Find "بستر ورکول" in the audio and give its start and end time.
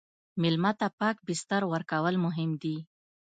1.27-2.15